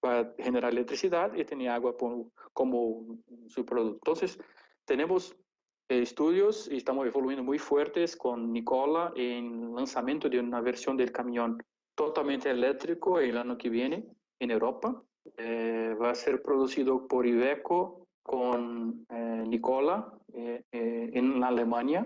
va 0.03 0.19
a 0.19 0.33
generar 0.37 0.71
electricidad 0.71 1.33
y 1.33 1.43
tiene 1.43 1.69
agua 1.69 1.95
como 2.53 3.17
su 3.47 3.65
producto. 3.65 4.11
Entonces, 4.11 4.39
tenemos 4.85 5.35
eh, 5.89 6.01
estudios 6.01 6.69
y 6.71 6.77
estamos 6.77 7.07
evolucionando 7.07 7.45
muy 7.45 7.59
fuertes 7.59 8.15
con 8.15 8.51
Nicola 8.51 9.11
en 9.15 9.73
lanzamiento 9.73 10.29
de 10.29 10.39
una 10.39 10.61
versión 10.61 10.97
del 10.97 11.11
camión 11.11 11.63
totalmente 11.95 12.49
eléctrico 12.49 13.19
el 13.19 13.37
año 13.37 13.57
que 13.57 13.69
viene 13.69 14.05
en 14.39 14.51
Europa. 14.51 15.01
Eh, 15.37 15.95
va 16.01 16.11
a 16.11 16.15
ser 16.15 16.41
producido 16.41 17.07
por 17.07 17.25
Iveco 17.25 18.07
con 18.23 19.05
eh, 19.09 19.43
Nicola 19.47 20.13
en 20.71 21.43
Alemania. 21.43 22.05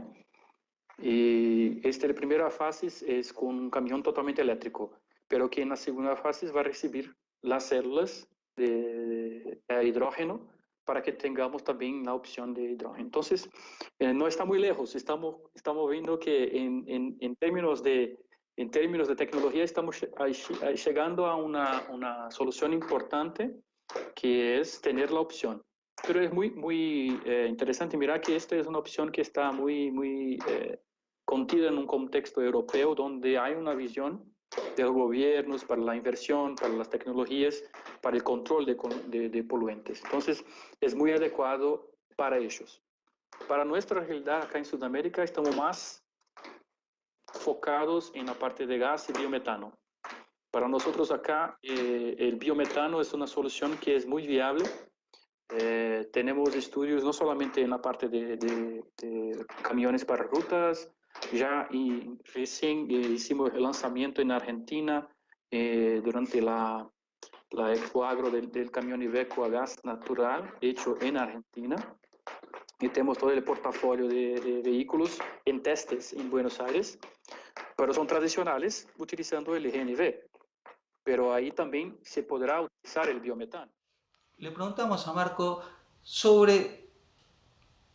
Y 1.02 1.86
esta 1.88 2.08
primera 2.14 2.50
fase 2.50 2.88
es 3.08 3.34
con 3.34 3.58
un 3.58 3.70
camión 3.70 4.04
totalmente 4.04 4.42
eléctrico, 4.42 4.92
pero 5.28 5.50
que 5.50 5.62
en 5.62 5.70
la 5.70 5.76
segunda 5.76 6.16
fase 6.16 6.52
va 6.52 6.62
a 6.62 6.64
recibir 6.64 7.16
las 7.42 7.66
células 7.68 8.28
de, 8.56 9.60
hidrógeno 9.84 10.48
para 10.86 11.02
que 11.02 11.12
tengamos 11.12 11.64
también 11.64 12.04
la 12.04 12.14
opción 12.14 12.54
de 12.54 12.64
hidrógeno. 12.64 13.06
Entonces, 13.06 13.50
eh, 14.00 14.14
no 14.14 14.28
está 14.28 14.46
muy 14.46 14.60
lejos, 14.60 14.96
estamos, 14.96 15.38
estamos 15.54 15.90
viendo 15.90 16.20
que 16.20 16.58
en, 16.58 16.84
en, 16.88 17.18
en, 17.20 17.36
términos 17.36 17.82
de, 17.82 18.18
en 18.58 18.70
términos 18.70 19.08
de 19.08 19.16
tecnología 19.16 19.64
estamos 19.64 20.06
llegando 20.86 21.26
a 21.26 21.36
una, 21.36 21.88
una, 21.90 22.30
solución 22.32 22.74
importante 22.74 23.56
que 24.16 24.60
es 24.60 24.82
tener 24.82 25.12
la 25.12 25.20
opción. 25.20 25.62
Pero 26.06 26.22
es 26.22 26.34
muy, 26.34 26.50
muy 26.52 27.20
eh, 27.26 27.46
interesante 27.48 27.98
mirar 27.98 28.22
que 28.22 28.36
esta 28.36 28.56
es 28.56 28.66
una 28.66 28.80
opción 28.80 29.12
que 29.12 29.22
está 29.22 29.52
muy, 29.52 29.92
muy 29.92 30.40
eh, 30.48 30.80
contida 31.32 31.70
en 31.70 31.78
un 31.78 31.88
contexto 31.88 32.42
europeo 32.42 32.94
donde 32.94 33.40
hay 33.40 33.54
una 33.54 33.74
visión 33.74 34.22
de 34.76 34.84
los 34.84 34.92
gobiernos 34.92 35.64
para 35.64 35.80
la 35.80 35.96
inversión, 35.96 36.56
para 36.56 36.74
las 36.74 36.90
tecnologías, 36.90 37.64
para 38.02 38.18
el 38.18 38.24
control 38.24 38.66
de, 38.66 39.30
de, 39.30 39.44
poluentes. 39.46 40.04
Entonces, 40.04 40.44
es 40.82 40.94
muy 40.94 41.14
adecuado 41.14 41.90
para 42.18 42.38
ellos. 42.38 42.82
Para 43.48 43.64
nuestra 43.64 44.02
realidad 44.02 44.42
acá 44.42 44.58
en 44.58 44.66
Sudamérica 44.66 45.24
estamos 45.24 45.56
más 45.56 46.04
focados 47.28 48.12
en 48.14 48.26
la 48.26 48.34
parte 48.34 48.68
de 48.68 48.78
gas 48.78 49.10
y 49.10 49.14
biometano. 49.14 49.72
Para 50.52 50.68
nosotros 50.68 51.12
acá 51.12 51.58
eh, 51.62 52.14
el 52.20 52.36
biometano 52.36 53.00
es 53.00 53.14
una 53.14 53.26
solución 53.26 53.78
que 53.78 53.96
es 53.96 54.06
muy 54.06 54.28
viable. 54.28 54.66
Eh, 55.58 56.10
tenemos 56.12 56.54
estudios 56.56 57.06
no 57.06 57.14
solamente 57.14 57.62
en 57.62 57.70
la 57.70 57.82
parte 57.82 58.10
de, 58.10 58.36
de 58.36 59.46
camiones 59.64 60.04
para 60.04 60.24
rutas, 60.24 60.92
ya 61.34 61.68
y 61.72 62.18
recién 62.34 62.90
eh, 62.90 62.94
hicimos 62.94 63.52
el 63.54 63.64
lanzamiento 63.64 64.22
en 64.22 64.32
Argentina 64.32 65.08
eh, 65.50 66.02
durante 66.04 66.42
la, 66.42 66.90
la 67.52 67.74
Expo 67.74 68.06
Agro 68.06 68.30
del, 68.30 68.72
camión 68.72 69.02
Iveco 69.02 69.44
a 69.44 69.50
gas 69.50 69.78
natural 69.84 70.56
hecho 70.62 70.98
en 71.02 71.18
Argentina. 71.18 71.76
Y 72.80 72.90
tenemos 72.90 73.18
todo 73.18 73.32
el 73.32 73.44
portafolio 73.44 74.08
de, 74.08 74.62
vehículos 74.64 75.20
en 75.46 75.62
testes 75.62 76.14
en 76.14 76.32
Buenos 76.32 76.60
Aires, 76.60 76.98
pero 77.78 77.94
son 77.94 78.08
tradicionales 78.08 78.88
utilizando 78.98 79.56
el 79.56 79.70
GNV. 79.72 80.16
Pero 81.04 81.34
ahí 81.34 81.52
también 81.52 82.00
se 82.02 82.24
podrá 82.24 82.62
utilizar 82.62 83.10
el 83.10 83.20
biometano. 83.20 83.72
Le 84.38 84.52
preguntamos 84.52 85.08
a 85.08 85.14
Marco 85.14 85.62
sobre 86.02 86.81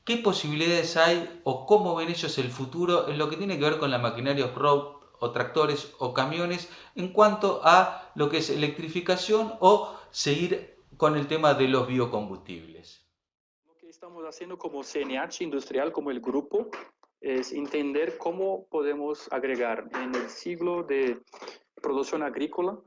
qué 0.06 0.16
posibilidades 0.16 0.96
hay 0.96 1.40
o 1.42 1.66
cómo 1.66 1.96
ven 1.96 2.08
ellos 2.08 2.38
el 2.38 2.50
futuro 2.50 3.08
en 3.08 3.18
lo 3.18 3.28
que 3.28 3.36
tiene 3.36 3.58
que 3.58 3.64
ver 3.64 3.78
con 3.78 3.90
la 3.90 3.98
maquinaria 3.98 4.46
off-road 4.46 4.96
o 5.18 5.32
tractores 5.32 5.94
o 5.98 6.14
camiones 6.14 6.70
en 6.94 7.12
cuanto 7.12 7.60
a 7.64 8.12
lo 8.14 8.30
que 8.30 8.38
es 8.38 8.48
electrificación 8.48 9.54
o 9.58 9.98
seguir 10.10 10.76
con 10.96 11.16
el 11.16 11.26
tema 11.26 11.54
de 11.54 11.66
los 11.66 11.88
biocombustibles. 11.88 13.04
Lo 13.66 13.76
que 13.76 13.88
estamos 13.88 14.24
haciendo 14.24 14.56
como 14.56 14.82
CNH 14.84 15.42
industrial, 15.42 15.92
como 15.92 16.12
el 16.12 16.20
grupo, 16.20 16.70
es 17.20 17.52
entender 17.52 18.16
cómo 18.16 18.68
podemos 18.68 19.30
agregar 19.32 19.88
en 20.00 20.14
el 20.14 20.30
siglo 20.30 20.84
de 20.84 21.20
producción 21.82 22.22
agrícola, 22.22 22.78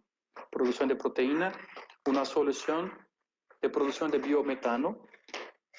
producción 0.49 0.87
de 0.87 0.95
proteína, 0.95 1.51
una 2.05 2.23
solución 2.23 2.93
de 3.61 3.69
producción 3.69 4.09
de 4.09 4.19
biometano 4.19 5.01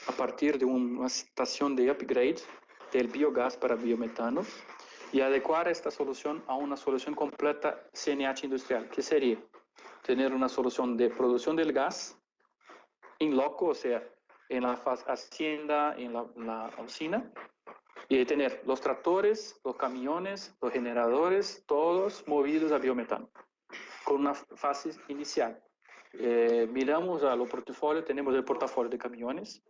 a 0.06 0.12
partir 0.12 0.58
de 0.58 0.64
una 0.64 1.06
estación 1.06 1.76
de 1.76 1.90
upgrade 1.90 2.40
del 2.92 3.08
biogás 3.08 3.56
para 3.56 3.74
biometano 3.74 4.42
y 5.12 5.20
adecuar 5.20 5.68
esta 5.68 5.90
solución 5.90 6.42
a 6.46 6.54
una 6.54 6.76
solución 6.76 7.14
completa 7.14 7.88
CNH 7.92 8.44
industrial, 8.44 8.88
que 8.88 9.02
sería 9.02 9.38
tener 10.02 10.32
una 10.32 10.48
solución 10.48 10.96
de 10.96 11.10
producción 11.10 11.56
del 11.56 11.72
gas 11.72 12.16
en 13.18 13.36
loco, 13.36 13.66
o 13.66 13.74
sea, 13.74 14.02
en 14.48 14.62
la 14.62 14.72
hacienda, 15.06 15.94
en 15.96 16.12
la, 16.12 16.26
la 16.36 16.70
usina, 16.82 17.30
y 18.08 18.24
tener 18.24 18.62
los 18.66 18.80
tractores, 18.80 19.60
los 19.64 19.76
camiones, 19.76 20.56
los 20.60 20.72
generadores, 20.72 21.62
todos 21.66 22.26
movidos 22.26 22.72
a 22.72 22.78
biometano, 22.78 23.30
con 24.04 24.20
una 24.20 24.34
fase 24.34 24.90
inicial. 25.08 25.62
Eh, 26.14 26.68
miramos 26.72 27.22
a 27.22 27.36
lo 27.36 27.46
portafolio, 27.46 28.02
tenemos 28.02 28.34
el 28.34 28.44
portafolio 28.44 28.90
de 28.90 28.98
camiones, 28.98 29.62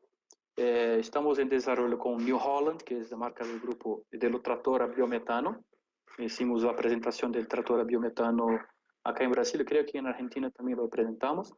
eh, 0.62 0.98
estamos 1.00 1.38
en 1.38 1.48
desarrollo 1.48 1.98
con 1.98 2.22
New 2.22 2.36
Holland, 2.36 2.82
que 2.82 2.98
es 2.98 3.10
la 3.10 3.16
marca 3.16 3.46
del 3.46 3.60
grupo 3.60 4.04
del 4.10 4.42
tractor 4.42 4.82
a 4.82 4.88
biometano. 4.88 5.64
Hicimos 6.18 6.64
la 6.64 6.76
presentación 6.76 7.32
del 7.32 7.48
tractor 7.48 7.80
a 7.80 7.84
biometano 7.84 8.60
acá 9.04 9.24
en 9.24 9.30
Brasil, 9.30 9.64
creo 9.64 9.86
que 9.86 9.96
en 9.96 10.06
Argentina 10.06 10.50
también 10.50 10.76
lo 10.76 10.90
presentamos. 10.90 11.54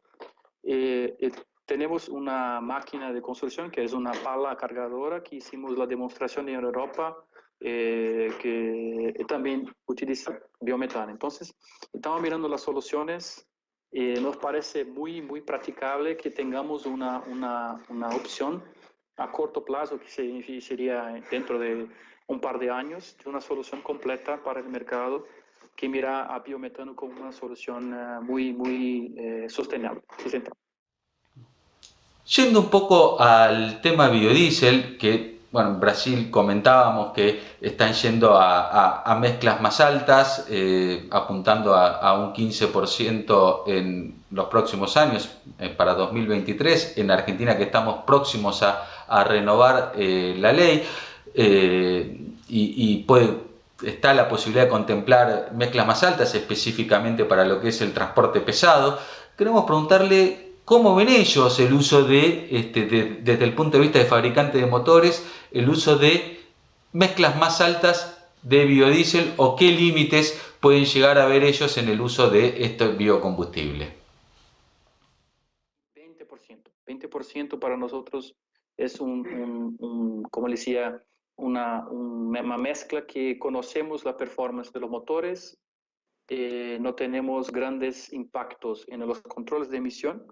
Eh, 0.63 1.17
eh, 1.19 1.31
tenemos 1.65 2.07
una 2.07 2.61
máquina 2.61 3.11
de 3.11 3.21
construcción 3.21 3.69
que 3.69 3.83
es 3.83 3.91
una 3.91 4.13
pala 4.23 4.55
cargadora 4.55 5.21
que 5.21 5.35
hicimos 5.35 5.77
la 5.77 5.85
demostración 5.85 6.47
en 6.47 6.63
Europa 6.63 7.17
que 7.59 9.13
también 9.27 9.69
utiliza 9.85 10.37
biometano. 10.61 11.11
Entonces, 11.11 11.53
estamos 11.93 12.21
mirando 12.21 12.47
las 12.47 12.61
soluciones 12.61 13.47
nos 13.91 14.37
parece 14.37 14.83
muy, 14.83 15.21
muy 15.21 15.41
practicable 15.41 16.17
que 16.17 16.31
tengamos 16.31 16.85
una, 16.85 17.21
una, 17.27 17.81
una 17.89 18.09
opción 18.09 18.63
a 19.17 19.31
corto 19.31 19.63
plazo, 19.63 19.99
que 19.99 20.61
sería 20.61 21.23
dentro 21.29 21.59
de 21.59 21.87
un 22.27 22.39
par 22.39 22.59
de 22.59 22.69
años, 22.69 23.15
de 23.23 23.29
una 23.29 23.41
solución 23.41 23.81
completa 23.81 24.41
para 24.43 24.59
el 24.59 24.67
mercado 24.67 25.25
que 25.75 25.89
mira 25.89 26.25
a 26.25 26.39
biometano 26.39 26.95
como 26.95 27.19
una 27.19 27.31
solución 27.31 27.93
eh, 27.93 28.19
muy, 28.21 28.53
muy 28.53 29.13
eh, 29.17 29.45
sostenible, 29.49 30.01
Yendo 32.25 32.61
un 32.61 32.69
poco 32.69 33.19
al 33.19 33.81
tema 33.81 34.09
biodiesel, 34.09 34.97
que 34.97 35.32
bueno, 35.53 35.69
en 35.69 35.79
Brasil 35.79 36.29
comentábamos 36.29 37.13
que 37.13 37.41
están 37.61 37.93
yendo 37.93 38.35
a, 38.35 39.17
mezclas 39.21 39.61
más 39.61 39.79
altas, 39.79 40.47
eh, 40.49 41.07
apuntando 41.11 41.75
a, 41.75 42.19
un 42.19 42.33
15% 42.33 43.63
en 43.67 44.15
los 44.31 44.47
próximos 44.47 44.97
años, 44.97 45.29
para 45.77 45.93
2023. 45.93 46.97
En 46.97 47.11
Argentina 47.11 47.55
que 47.55 47.63
estamos 47.63 48.03
próximos 48.03 48.63
a, 48.63 48.83
a 49.07 49.23
renovar 49.23 49.93
eh, 49.95 50.35
la 50.39 50.51
ley 50.51 50.83
eh, 51.35 52.19
y, 52.47 52.97
puede, 53.03 53.37
está 53.83 54.13
la 54.13 54.27
posibilidad 54.27 54.65
de 54.65 54.69
contemplar 54.69 55.51
mezclas 55.53 55.85
más 55.85 56.03
altas 56.03 56.33
específicamente 56.35 57.25
para 57.25 57.45
lo 57.45 57.61
que 57.61 57.69
es 57.69 57.81
el 57.81 57.93
transporte 57.93 58.41
pesado. 58.41 58.99
Queremos 59.37 59.65
preguntarle 59.65 60.52
cómo 60.65 60.95
ven 60.95 61.09
ellos 61.09 61.59
el 61.59 61.73
uso 61.73 62.03
de, 62.03 62.47
este, 62.51 62.85
desde 62.85 63.43
el 63.43 63.53
punto 63.53 63.77
de 63.77 63.83
vista 63.83 63.99
de 63.99 64.05
fabricante 64.05 64.57
de 64.57 64.65
motores, 64.65 65.25
el 65.51 65.69
uso 65.69 65.97
de 65.97 66.39
mezclas 66.93 67.37
más 67.37 67.61
altas 67.61 68.27
de 68.43 68.65
biodiesel 68.65 69.33
o 69.37 69.55
qué 69.55 69.71
límites 69.71 70.55
pueden 70.59 70.85
llegar 70.85 71.17
a 71.17 71.25
ver 71.25 71.43
ellos 71.43 71.77
en 71.77 71.89
el 71.89 72.01
uso 72.01 72.29
de 72.29 72.63
este 72.63 72.87
biocombustible. 72.89 73.93
20%, 75.95 76.59
20% 76.85 77.59
para 77.59 77.77
nosotros 77.77 78.35
es 78.77 78.99
un, 78.99 80.25
como 80.31 80.49
decía, 80.49 81.01
una, 81.35 81.87
una, 81.89 82.57
mezcla 82.57 83.05
que 83.05 83.37
conocemos 83.39 84.05
la 84.05 84.15
performance 84.17 84.71
de 84.71 84.79
los 84.79 84.89
motores, 84.89 85.57
eh, 86.29 86.77
no 86.79 86.95
tenemos 86.95 87.51
grandes 87.51 88.11
impactos 88.13 88.85
en 88.87 89.01
los 89.01 89.21
controles 89.21 89.69
de 89.69 89.77
emisión, 89.77 90.25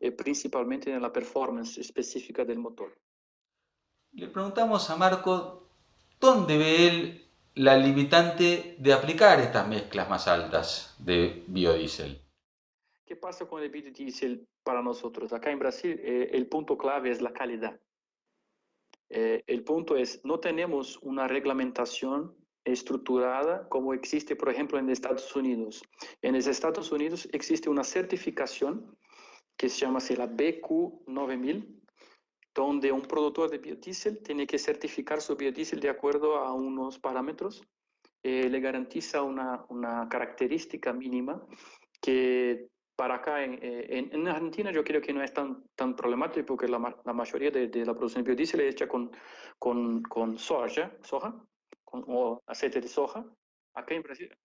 eh, 0.00 0.12
principalmente 0.12 0.92
en 0.92 1.02
la 1.02 1.12
performance 1.12 1.78
específica 1.78 2.44
del 2.44 2.58
motor. 2.58 2.96
Le 4.12 4.28
preguntamos 4.28 4.88
a 4.90 4.96
Marco 4.96 5.68
dónde 6.20 6.56
ve 6.56 6.88
él 6.88 7.28
la 7.54 7.76
limitante 7.76 8.76
de 8.78 8.92
aplicar 8.92 9.40
estas 9.40 9.66
mezclas 9.68 10.08
más 10.08 10.28
altas 10.28 10.94
de 10.98 11.44
biodiesel. 11.48 12.20
¿Qué 13.04 13.16
pasa 13.16 13.46
con 13.46 13.62
el 13.62 13.70
biodiesel 13.70 14.46
para 14.62 14.82
nosotros? 14.82 15.32
Acá 15.32 15.50
en 15.50 15.58
Brasil 15.58 16.00
eh, 16.02 16.30
el 16.32 16.46
punto 16.46 16.78
clave 16.78 17.10
es 17.10 17.20
la 17.20 17.32
calidad. 17.32 17.80
Eh, 19.10 19.42
el 19.46 19.64
punto 19.64 19.96
es, 19.96 20.24
no 20.24 20.38
tenemos 20.38 20.98
una 20.98 21.26
reglamentación 21.26 22.36
estructurada 22.64 23.68
como 23.68 23.94
existe, 23.94 24.36
por 24.36 24.50
ejemplo, 24.50 24.78
en 24.78 24.90
Estados 24.90 25.34
Unidos. 25.34 25.82
En 26.22 26.34
los 26.34 26.46
Estados 26.46 26.92
Unidos 26.92 27.28
existe 27.32 27.70
una 27.70 27.84
certificación 27.84 28.96
que 29.58 29.68
se 29.68 29.80
llama 29.80 29.98
la 30.16 30.28
BQ9000, 30.28 31.66
donde 32.54 32.92
un 32.92 33.02
productor 33.02 33.50
de 33.50 33.58
biodiesel 33.58 34.22
tiene 34.22 34.46
que 34.46 34.58
certificar 34.58 35.20
su 35.20 35.36
biodiesel 35.36 35.80
de 35.80 35.90
acuerdo 35.90 36.36
a 36.36 36.54
unos 36.54 36.98
parámetros. 36.98 37.62
Eh, 38.22 38.48
le 38.48 38.60
garantiza 38.60 39.22
una, 39.22 39.64
una, 39.68 40.08
característica 40.08 40.92
mínima 40.92 41.44
que 42.00 42.68
para 42.96 43.16
acá 43.16 43.44
en, 43.44 43.54
eh, 43.62 44.08
en, 44.12 44.26
Argentina 44.26 44.72
yo 44.72 44.82
creo 44.82 45.00
que 45.00 45.12
no 45.12 45.22
es 45.22 45.32
tan, 45.32 45.64
tan 45.76 45.94
problemático 45.94 46.46
porque 46.46 46.66
la, 46.66 46.96
la 47.04 47.12
mayoría 47.12 47.52
de, 47.52 47.68
de, 47.68 47.86
la 47.86 47.94
producción 47.94 48.24
de 48.24 48.30
biodiesel 48.30 48.60
es 48.60 48.74
hecha 48.74 48.88
con, 48.88 49.12
con, 49.58 50.02
con 50.02 50.38
soja, 50.38 50.92
soja 51.02 51.34
con, 51.84 52.04
o 52.08 52.42
aceite 52.46 52.80
de 52.80 52.88
soja. 52.88 53.24
Acá 53.74 53.94
en 53.94 54.02
Brasil, 54.02 54.36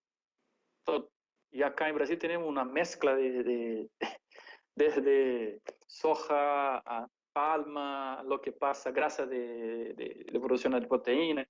y 1.50 1.62
acá 1.62 1.88
en 1.88 1.94
Brasil 1.94 2.18
tenemos 2.18 2.48
una 2.48 2.64
mezcla 2.64 3.14
de, 3.14 3.42
de 3.42 3.90
desde 4.74 5.60
soja 5.86 6.78
a 6.78 7.08
palma, 7.32 8.22
lo 8.24 8.40
que 8.40 8.52
pasa, 8.52 8.92
grasa 8.92 9.26
de, 9.26 9.94
de, 9.94 10.26
de 10.32 10.40
producción 10.40 10.72
de 10.72 10.86
proteína. 10.86 11.46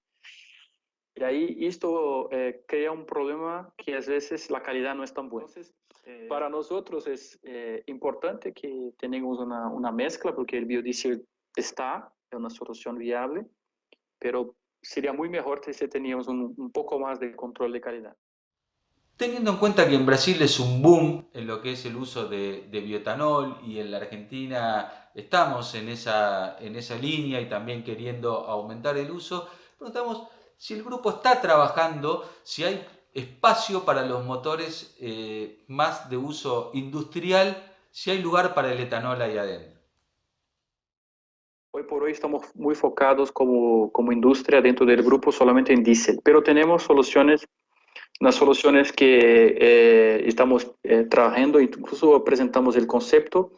Y 1.15 1.23
ahí 1.23 1.67
esto 1.67 2.29
eh, 2.33 2.65
crea 2.67 2.91
un 2.91 3.07
problema 3.07 3.73
que 3.77 3.95
a 3.95 4.01
veces 4.01 4.51
la 4.51 4.63
calidad 4.63 4.95
no 4.95 5.05
es 5.05 5.15
tan 5.15 5.29
buena. 5.29 5.47
Entonces, 5.47 5.75
eh, 6.07 6.27
para 6.29 6.49
nosotros 6.49 7.07
es 7.07 7.39
eh, 7.45 7.85
importante 7.87 8.53
que 8.53 8.93
tengamos 8.99 9.39
una, 9.39 9.69
una, 9.69 9.93
mezcla 9.93 10.35
porque 10.35 10.59
el 10.59 10.65
biodiesel 10.65 11.25
está, 11.55 12.13
es 12.31 12.37
una 12.37 12.51
solución 12.51 12.99
viable, 12.99 13.47
pero 14.19 14.57
sería 14.83 15.13
muy 15.13 15.29
mejor 15.29 15.61
si 15.65 15.89
teníamos 15.89 16.27
un, 16.27 16.53
un 16.57 16.73
poco 16.73 16.99
más 16.99 17.21
de 17.21 17.35
control 17.37 17.73
de 17.73 17.81
calidad. 17.81 18.17
Teniendo 19.17 19.53
en 19.53 19.57
cuenta 19.59 19.89
que 19.89 19.95
en 19.95 20.07
Brasil 20.07 20.43
es 20.43 20.59
un 20.59 20.83
boom 20.83 21.29
en 21.33 21.47
lo 21.47 21.63
que 21.63 21.73
es 21.73 21.85
el 21.87 21.95
uso 21.95 22.27
de, 22.27 22.69
de 22.71 22.81
bioetanol 22.81 23.59
y 23.65 23.79
en 23.79 23.93
la 23.93 23.99
Argentina 23.99 25.11
estamos 25.15 25.75
en 25.77 25.89
esa, 25.89 26.59
en 26.59 26.75
esa 26.75 26.97
línea 26.97 27.41
y 27.41 27.49
también 27.49 27.85
queriendo 27.85 28.33
aumentar 28.49 28.97
el 28.97 29.11
uso, 29.11 29.49
preguntamos 29.79 30.25
si 30.57 30.75
el 30.75 30.83
grupo 30.83 31.11
está 31.11 31.41
trabajando, 31.41 32.29
si 32.43 32.65
hay 32.65 32.85
espacio 33.13 33.85
para 33.85 34.05
los 34.05 34.25
motores 34.25 34.97
eh, 35.01 35.65
más 35.69 36.11
de 36.11 36.17
uso 36.17 36.73
industrial, 36.75 37.73
si 37.91 38.11
hay 38.11 38.21
lugar 38.21 38.55
para 38.55 38.73
el 38.73 38.81
etanol 38.81 39.23
ahí 39.23 39.39
adentro. 39.39 39.81
Hoy 41.71 41.85
por 41.85 42.03
hoy 42.03 42.13
estamos 42.13 42.43
muy 42.55 42.75
focados 42.75 43.31
como, 43.31 43.93
como 43.93 44.11
industria 44.11 44.61
dentro 44.61 44.87
del 44.87 45.03
grupo 45.03 45.31
solamente 45.31 45.73
en 45.73 45.85
diésel, 45.85 46.21
pero 46.25 46.43
tenemos 46.43 46.83
soluciones 46.83 47.47
unas 48.21 48.35
soluciones 48.37 48.93
que 48.93 49.57
eh, 49.59 50.25
estamos 50.27 50.71
eh, 50.83 51.05
trabajando, 51.05 51.61
incluso 51.61 52.23
presentamos 52.23 52.77
el 52.77 52.87
concepto 52.87 53.53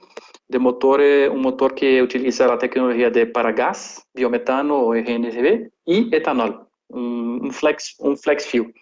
de 0.49 0.59
motor, 0.59 1.01
eh, 1.01 1.29
un 1.29 1.43
motor 1.43 1.75
que 1.75 2.03
utiliza 2.03 2.47
la 2.47 2.59
tecnología 2.59 3.11
de 3.11 3.27
paragas, 3.27 4.07
biometano 4.15 4.81
o 4.81 4.91
GNSB 4.91 5.71
y 5.85 6.15
etanol, 6.15 6.69
un, 6.89 7.51
flex, 7.53 7.97
un 7.99 8.16
flex 8.16 8.47
fuel, 8.51 8.73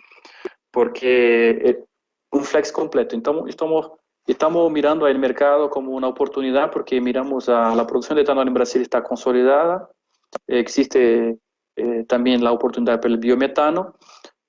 porque 0.70 1.78
un 2.30 2.44
flex 2.44 2.70
completo. 2.70 3.16
Entonces, 3.16 3.50
estamos, 3.50 3.90
estamos 4.26 4.70
mirando 4.70 5.06
al 5.06 5.18
mercado 5.18 5.70
como 5.70 5.92
una 5.92 6.08
oportunidad 6.08 6.70
porque 6.70 7.00
miramos 7.00 7.48
a 7.48 7.74
la 7.74 7.86
producción 7.86 8.16
de 8.16 8.22
etanol 8.22 8.46
en 8.46 8.54
Brasil 8.54 8.82
está 8.82 9.02
consolidada, 9.02 9.88
existe 10.46 11.38
también 12.06 12.44
la 12.44 12.52
oportunidad 12.52 13.00
para 13.00 13.14
el 13.14 13.18
biometano, 13.18 13.96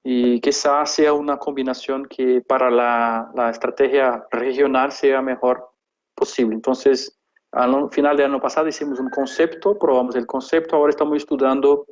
y 0.08 0.40
quizás 0.40 0.92
sea 0.92 1.14
una 1.14 1.38
combinación 1.38 2.06
que 2.06 2.40
para 2.40 2.70
la, 2.70 3.32
la, 3.34 3.50
estrategia 3.50 4.24
regional 4.30 4.92
sea 4.92 5.20
mejor 5.20 5.72
posible. 6.14 6.54
Entonces, 6.54 7.18
al 7.52 7.90
final 7.90 8.16
del 8.16 8.28
año 8.28 8.40
pasado 8.40 8.68
hicimos 8.68 9.00
un 9.00 9.10
concepto, 9.10 9.80
probamos 9.80 10.16
el 10.16 10.28
concepto, 10.28 10.76
ahora 10.76 10.92
estamos 10.92 11.18
estudiando 11.18 11.88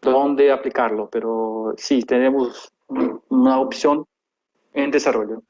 dónde 0.00 0.50
aplicarlo, 0.50 1.10
pero 1.10 1.74
sí, 1.76 2.02
tenemos 2.02 2.72
una 3.28 3.60
opción 3.60 4.06
en 4.72 4.90
desarrollo. 4.90 5.42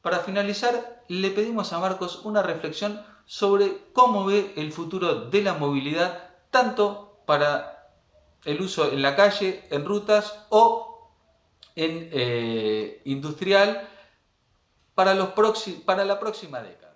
Para 0.00 0.20
finalizar, 0.20 1.04
le 1.08 1.28
pedimos 1.28 1.74
a 1.74 1.78
Marcos 1.78 2.24
una 2.24 2.42
reflexión 2.42 3.02
sobre 3.26 3.76
cómo 3.92 4.24
ve 4.24 4.54
el 4.56 4.72
futuro 4.72 5.26
de 5.26 5.42
la 5.42 5.52
movilidad, 5.52 6.30
tanto 6.50 7.20
para 7.26 7.90
el 8.46 8.62
uso 8.62 8.90
en 8.90 9.02
la 9.02 9.14
calle, 9.14 9.62
en 9.70 9.84
rutas 9.84 10.46
o 10.48 10.89
en 11.76 12.08
eh, 12.12 13.00
industrial 13.04 13.88
para, 14.94 15.14
los 15.14 15.30
para 15.84 16.04
la 16.04 16.18
próxima 16.18 16.60
década? 16.62 16.94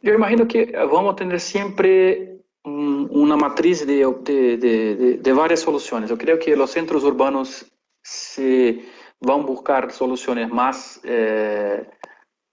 Yo 0.00 0.14
imagino 0.14 0.46
que 0.48 0.72
vamos 0.72 1.12
a 1.12 1.16
tener 1.16 1.40
siempre 1.40 2.38
una 2.64 3.36
matriz 3.36 3.86
de, 3.86 4.06
de, 4.22 5.18
de, 5.20 5.32
varias 5.32 5.60
soluciones. 5.60 6.10
Yo 6.10 6.18
creo 6.18 6.38
que 6.38 6.56
los 6.56 6.70
centros 6.70 7.02
urbanos 7.04 7.66
se 8.02 8.84
van 9.20 9.40
a 9.40 9.44
buscar 9.44 9.92
soluciones 9.92 10.48
más 10.48 11.00
eh, 11.04 11.84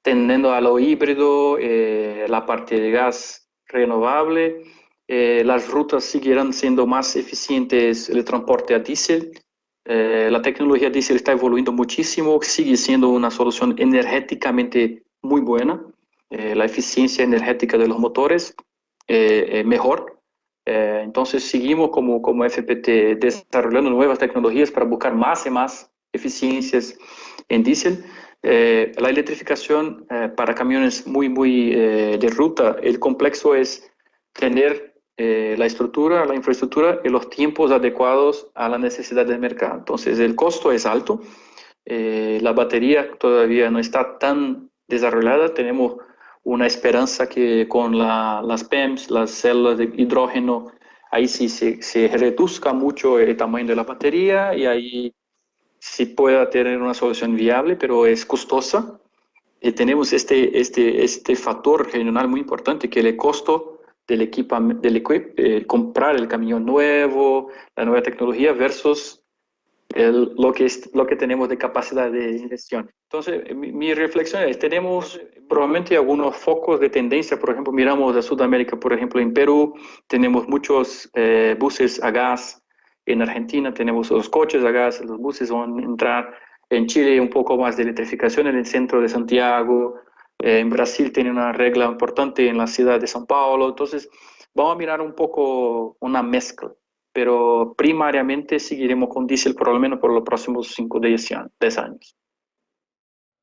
tendiendo 0.02 0.52
a 0.52 0.62
lo 0.62 0.80
híbrido, 0.80 1.58
eh, 1.60 2.26
la 2.28 2.46
parte 2.46 2.80
de 2.80 2.92
gas 2.92 3.48
renovable. 3.68 4.64
las 5.08 5.70
rutas 5.70 6.04
seguirán 6.04 6.54
siendo 6.54 6.86
más 6.86 7.16
eficientes 7.16 8.10
el 8.10 8.24
transporte 8.24 8.76
a 8.76 8.80
diésel 8.80 9.32
eh, 9.86 10.30
la 10.32 10.42
tecnología 10.42 10.90
diésel 10.90 11.18
está 11.18 11.32
evolucionando 11.32 11.72
muchísimo, 11.72 12.40
sigue 12.42 12.78
siendo 12.78 13.10
una 13.10 13.32
solución 13.32 13.76
energéticamente 13.78 15.04
muy 15.22 15.42
buena. 15.42 15.82
Eh, 16.32 16.54
la 16.54 16.66
eficiencia 16.66 17.24
energética 17.24 17.76
de 17.78 17.88
los 17.88 17.98
motores 17.98 18.56
eh, 19.08 19.64
mejor. 19.66 20.22
Eh, 20.66 21.02
entonces 21.04 21.44
seguimos 21.44 21.90
como, 21.90 22.22
como 22.22 22.46
FPT 22.48 23.18
desarrollando 23.20 23.90
nuevas 23.90 24.20
tecnologías 24.20 24.70
para 24.70 24.86
buscar 24.86 25.16
más 25.16 25.48
y 25.48 25.50
más 25.50 25.90
eficiencias 26.14 26.96
en 27.50 27.64
diésel. 27.64 28.06
la 28.42 29.10
electrificación 29.10 30.06
para 30.38 30.54
camiones 30.54 31.06
muy, 31.06 31.30
muy 31.30 31.72
de 31.72 32.30
ruta, 32.30 32.78
el 32.82 32.98
complejo 33.00 33.54
es 33.56 33.92
tener 34.34 34.89
eh, 35.22 35.56
la 35.58 35.66
estructura, 35.66 36.26
la 36.26 36.34
infraestructura 36.34 37.02
y 37.04 37.10
los 37.10 37.30
tiempos 37.30 37.72
adecuados 37.72 38.48
a 38.56 38.70
la 38.70 38.78
necesidad 38.78 39.26
del 39.26 39.40
mercado. 39.40 39.80
Entonces, 39.80 40.18
el 40.18 40.34
costo 40.34 40.72
es 40.72 40.86
alto, 40.86 41.20
eh, 41.84 42.40
la 42.42 42.54
batería 42.54 43.12
todavía 43.20 43.70
no 43.70 43.80
está 43.80 44.18
tan 44.18 44.70
desarrollada, 44.88 45.54
tenemos 45.54 45.98
una 46.44 46.68
esperanza 46.68 47.28
que 47.28 47.68
con 47.68 47.98
las 47.98 48.64
PEMS, 48.64 49.12
las 49.12 49.32
células 49.32 49.78
de 49.78 49.92
hidrógeno, 49.98 50.72
ahí 51.12 51.28
sí 51.28 51.50
se, 51.50 51.82
se, 51.82 52.08
reduzca 52.08 52.72
mucho 52.72 53.20
el 53.20 53.36
tamaño 53.36 53.68
de 53.68 53.76
la 53.76 53.84
batería 53.84 54.56
y 54.56 54.66
ahí 54.66 55.14
sí 55.80 56.06
pueda 56.06 56.50
tener 56.50 56.82
una 56.82 56.94
solución 56.94 57.36
viable, 57.36 57.76
pero 57.76 58.06
es 58.06 58.26
costosa. 58.26 59.02
Y 59.60 59.74
tenemos 59.74 60.14
este, 60.14 60.62
este, 60.62 61.04
este 61.04 61.36
factor 61.36 61.92
regional 61.92 62.30
muy 62.30 62.40
importante, 62.40 62.90
que 62.90 63.02
el 63.02 63.18
costo 63.18 63.79
del 64.10 64.22
equipo, 64.24 64.60
del 64.60 64.98
equip, 64.98 65.40
eh, 65.40 65.66
comprar 65.66 66.16
el 66.16 66.28
camión 66.28 66.66
nuevo, 66.66 67.50
la 67.76 67.86
nueva 67.86 68.02
tecnología 68.02 68.52
versus 68.52 69.24
el, 69.96 70.34
lo, 70.38 70.52
que 70.52 70.66
es, 70.66 70.90
lo 70.94 71.06
que 71.08 71.16
tenemos 71.16 71.48
de 71.48 71.58
capacidad 71.58 72.12
de 72.12 72.48
gestión. 72.50 72.92
Entonces, 73.04 73.56
mi, 73.56 73.94
reflexión 73.94 74.44
es, 74.44 74.60
tenemos 74.60 75.20
probablemente 75.48 75.96
algunos 75.96 76.36
focos 76.36 76.80
de 76.80 76.90
tendencia, 76.90 77.40
por 77.40 77.52
ejemplo, 77.52 77.72
miramos 77.72 78.16
a 78.16 78.22
Sudamérica, 78.22 78.80
por 78.80 78.94
ejemplo, 78.94 79.22
en 79.22 79.34
Perú 79.34 79.74
tenemos 80.08 80.48
muchos 80.48 81.10
eh, 81.14 81.56
buses 81.58 82.04
a 82.04 82.12
gas, 82.12 82.64
en 83.06 83.22
Argentina 83.22 83.74
tenemos 83.74 84.12
los 84.12 84.30
coches 84.30 84.64
a 84.64 84.72
gas, 84.72 85.02
los 85.02 85.18
buses 85.18 85.50
van 85.50 85.80
a 85.80 85.84
entrar, 85.84 86.36
en 86.70 86.86
Chile 86.86 87.20
un 87.20 87.30
poco 87.30 87.58
más 87.58 87.78
de 87.78 87.84
electrificación 87.84 88.46
en 88.48 88.58
el 88.58 88.66
centro 88.66 89.02
de 89.02 89.10
Santiago, 89.10 89.96
eh, 90.42 90.60
en 90.60 90.70
Brasil 90.70 91.12
tiene 91.12 91.32
una 91.32 91.52
regla 91.52 91.86
importante 91.86 92.48
en 92.48 92.58
la 92.58 92.68
ciudad 92.68 93.00
de 93.00 93.08
São 93.08 93.26
Paulo. 93.28 93.70
Entonces, 93.70 94.10
vamos 94.54 94.76
a 94.76 94.78
mirar 94.78 95.02
un 95.02 95.14
poco 95.14 95.98
una 96.00 96.24
mezcla, 96.24 96.74
pero 97.12 97.74
primariamente 97.78 98.60
seguiremos 98.60 99.10
con 99.10 99.28
diésel 99.28 99.56
por 99.56 99.68
lo 99.68 99.80
menos 99.80 100.00
por 100.00 100.12
los 100.12 100.24
próximos 100.24 100.70
5 100.74 100.98
o 100.98 101.02
10 101.02 101.32
años. 101.78 102.16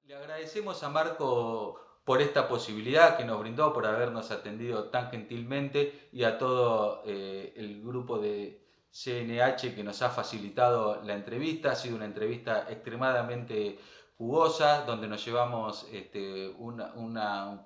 Le 0.05 0.15
agradecemos 0.15 0.83
a 0.83 0.89
Marco 0.89 1.81
por 2.05 2.23
esta 2.23 2.49
posibilidad 2.49 3.17
que 3.17 3.25
nos 3.25 3.41
brindó, 3.41 3.73
por 3.73 3.85
habernos 3.85 4.31
atendido 4.31 4.91
tan 4.91 5.11
gentilmente 5.11 6.09
y 6.13 6.23
a 6.23 6.39
todo 6.39 7.03
eh, 7.05 7.53
el 7.57 7.83
grupo 7.83 8.19
de 8.19 8.63
CNH 8.93 9.75
que 9.75 9.83
nos 9.83 10.01
ha 10.03 10.11
facilitado 10.11 11.03
la 11.03 11.15
entrevista. 11.15 11.73
Ha 11.73 11.75
sido 11.75 11.97
una 11.97 12.05
entrevista 12.05 12.67
extremadamente 12.71 13.79
jugosa, 14.19 14.85
donde 14.87 15.09
nos 15.09 15.25
llevamos 15.25 15.87
este, 15.93 16.49
un 16.59 16.83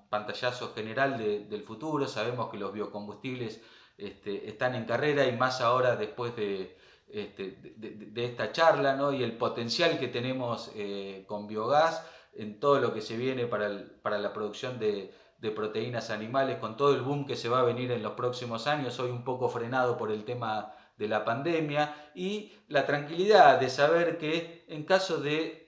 pantallazo 0.08 0.72
general 0.74 1.18
del 1.18 1.62
futuro. 1.62 2.06
Sabemos 2.06 2.50
que 2.50 2.58
los 2.58 2.72
biocombustibles 2.72 3.60
este, 3.96 4.48
están 4.48 4.74
en 4.74 4.84
carrera 4.84 5.26
y 5.26 5.36
más 5.36 5.60
ahora 5.60 5.96
después 5.96 6.34
de, 6.34 6.76
este, 7.08 7.56
de, 7.76 8.24
esta 8.24 8.52
charla 8.52 8.96
¿no? 8.96 9.12
y 9.12 9.22
el 9.22 9.36
potencial 9.36 9.98
que 9.98 10.08
tenemos 10.08 10.70
eh, 10.74 11.24
con 11.26 11.46
biogás 11.46 12.06
en 12.34 12.60
todo 12.60 12.78
lo 12.80 12.94
que 12.94 13.00
se 13.00 13.16
viene 13.16 13.46
para, 13.46 14.18
la 14.18 14.32
producción 14.32 14.78
de, 14.78 15.12
proteínas 15.54 16.10
animales, 16.10 16.58
con 16.58 16.76
todo 16.76 16.94
el 16.94 17.02
boom 17.02 17.26
que 17.26 17.36
se 17.36 17.48
va 17.48 17.60
a 17.60 17.64
venir 17.64 17.90
en 17.90 18.02
los 18.02 18.12
próximos 18.12 18.66
años, 18.66 18.98
hoy 19.00 19.10
un 19.10 19.24
poco 19.24 19.48
frenado 19.48 19.98
por 19.98 20.12
el 20.12 20.24
tema 20.24 20.72
de 20.96 21.08
la 21.08 21.24
pandemia, 21.24 22.10
y 22.14 22.52
la 22.68 22.86
tranquilidad 22.86 23.58
de 23.58 23.70
saber 23.70 24.18
que 24.18 24.64
en 24.68 24.84
caso 24.84 25.20
de, 25.20 25.59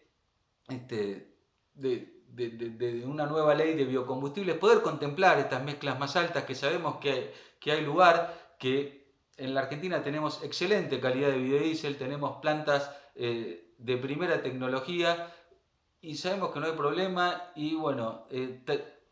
este, 0.68 1.36
de, 1.74 3.04
una 3.06 3.26
nueva 3.26 3.54
ley 3.54 3.74
de 3.74 3.84
biocombustibles, 3.84 4.56
poder 4.56 4.82
contemplar 4.82 5.38
estas 5.38 5.62
mezclas 5.62 5.98
más 5.98 6.16
altas, 6.16 6.44
que 6.44 6.54
sabemos 6.54 6.96
que, 6.96 7.32
que 7.60 7.72
hay 7.72 7.84
lugar, 7.84 8.56
que 8.58 9.02
en 9.36 9.54
la 9.54 9.62
Argentina 9.62 10.02
tenemos 10.02 10.42
excelente 10.42 11.00
calidad 11.00 11.30
de 11.30 11.38
biodiesel, 11.38 11.96
tenemos 11.96 12.40
plantas 12.40 12.90
eh, 13.14 13.74
de 13.78 13.96
primera 13.96 14.42
tecnología 14.42 15.32
y 16.00 16.16
sabemos 16.16 16.52
que 16.52 16.60
no 16.60 16.66
hay 16.66 16.72
problema 16.72 17.50
y 17.54 17.74
bueno, 17.74 18.26
eh, 18.30 18.62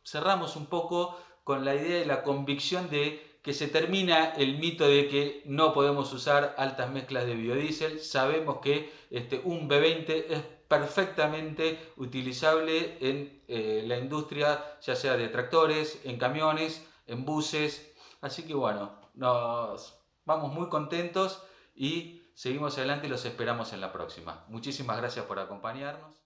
cerramos 0.04 0.56
un 0.56 0.66
poco 0.66 1.18
con 1.44 1.64
la 1.64 1.74
idea 1.74 2.02
y 2.02 2.04
la 2.04 2.22
convicción 2.22 2.88
de 2.90 3.38
que 3.42 3.54
se 3.54 3.68
termina 3.68 4.32
el 4.32 4.58
mito 4.58 4.86
de 4.86 5.08
que 5.08 5.42
no 5.46 5.72
podemos 5.72 6.12
usar 6.12 6.54
altas 6.58 6.90
mezclas 6.90 7.26
de 7.26 7.34
biodiesel. 7.34 8.00
Sabemos 8.00 8.58
que 8.58 8.92
este, 9.10 9.40
un 9.42 9.68
B20 9.68 10.24
es 10.28 10.44
perfectamente 10.70 11.92
utilizable 11.96 12.96
en 13.00 13.42
eh, 13.48 13.82
la 13.88 13.98
industria, 13.98 14.78
ya 14.80 14.94
sea 14.94 15.16
de 15.16 15.26
tractores, 15.26 16.00
en 16.04 16.16
camiones, 16.16 16.86
en 17.08 17.24
buses. 17.24 17.92
Así 18.20 18.44
que 18.44 18.54
bueno, 18.54 18.92
nos 19.14 19.98
vamos 20.24 20.52
muy 20.52 20.68
contentos 20.68 21.42
y 21.74 22.22
seguimos 22.34 22.78
adelante 22.78 23.08
y 23.08 23.10
los 23.10 23.24
esperamos 23.24 23.72
en 23.72 23.80
la 23.80 23.92
próxima. 23.92 24.44
Muchísimas 24.46 24.96
gracias 24.98 25.26
por 25.26 25.40
acompañarnos. 25.40 26.19